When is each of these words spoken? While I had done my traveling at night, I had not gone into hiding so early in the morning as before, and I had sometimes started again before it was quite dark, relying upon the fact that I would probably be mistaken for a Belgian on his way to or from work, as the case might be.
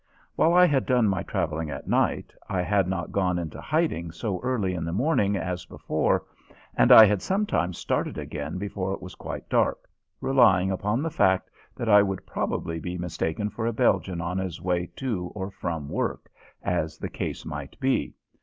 While 0.35 0.55
I 0.55 0.65
had 0.65 0.87
done 0.87 1.07
my 1.07 1.21
traveling 1.21 1.69
at 1.69 1.87
night, 1.87 2.33
I 2.49 2.63
had 2.63 2.87
not 2.87 3.11
gone 3.11 3.37
into 3.37 3.61
hiding 3.61 4.09
so 4.11 4.39
early 4.39 4.73
in 4.73 4.83
the 4.83 4.91
morning 4.91 5.37
as 5.37 5.63
before, 5.65 6.23
and 6.73 6.91
I 6.91 7.05
had 7.05 7.21
sometimes 7.21 7.77
started 7.77 8.17
again 8.17 8.57
before 8.57 8.93
it 8.93 9.01
was 9.03 9.13
quite 9.13 9.47
dark, 9.47 9.87
relying 10.19 10.71
upon 10.71 11.03
the 11.03 11.11
fact 11.11 11.51
that 11.75 11.87
I 11.87 12.01
would 12.01 12.25
probably 12.25 12.79
be 12.79 12.97
mistaken 12.97 13.51
for 13.51 13.67
a 13.67 13.73
Belgian 13.73 14.21
on 14.21 14.39
his 14.39 14.59
way 14.59 14.87
to 14.95 15.31
or 15.35 15.51
from 15.51 15.87
work, 15.87 16.31
as 16.63 16.97
the 16.97 17.07
case 17.07 17.45
might 17.45 17.79
be. 17.79 18.15